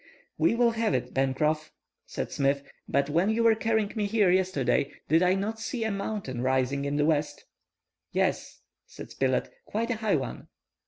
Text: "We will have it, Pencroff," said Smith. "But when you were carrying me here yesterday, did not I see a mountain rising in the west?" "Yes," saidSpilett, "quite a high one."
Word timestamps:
"We 0.39 0.55
will 0.55 0.71
have 0.71 0.95
it, 0.95 1.13
Pencroff," 1.13 1.69
said 2.07 2.31
Smith. 2.31 2.63
"But 2.89 3.07
when 3.07 3.29
you 3.29 3.43
were 3.43 3.53
carrying 3.53 3.93
me 3.95 4.07
here 4.07 4.31
yesterday, 4.31 4.91
did 5.07 5.21
not 5.37 5.57
I 5.57 5.59
see 5.59 5.83
a 5.83 5.91
mountain 5.91 6.41
rising 6.41 6.85
in 6.85 6.95
the 6.97 7.05
west?" 7.05 7.45
"Yes," 8.11 8.61
saidSpilett, 8.89 9.51
"quite 9.67 9.91
a 9.91 9.97
high 9.97 10.15
one." 10.15 10.47